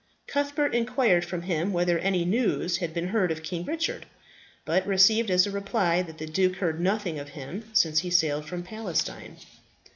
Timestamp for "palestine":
8.63-9.37